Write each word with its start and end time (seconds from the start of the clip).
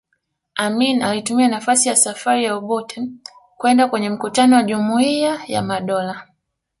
Amin 0.55 1.01
alitumia 1.03 1.47
nafasi 1.47 1.89
ya 1.89 1.95
safari 1.95 2.43
ya 2.43 2.55
Obote 2.55 3.07
kwenda 3.57 3.87
kwenye 3.87 4.09
mkutano 4.09 4.55
wa 4.55 4.63
Jumuiya 4.63 5.39
ya 5.47 5.61
Madola 5.61 6.27